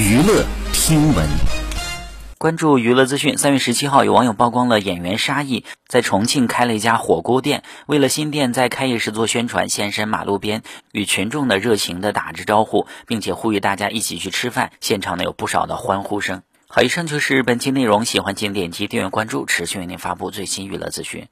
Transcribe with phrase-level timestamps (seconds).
[0.00, 1.28] 娱乐听闻，
[2.38, 3.36] 关注娱乐资讯。
[3.36, 14.72] 三月十七号，有网友曝光了演员沙溢在重庆开了一家火锅店，为了新店在开业时做宣传，现身马路边与群众的热情的打着招呼，并且呼吁大家一起去吃饭。
[14.80, 16.40] 现场呢有不少的欢呼声。
[16.66, 21.28] 好，以上就是本期内容，喜欢请点击订阅关注，持续为您发布最新娱乐资讯。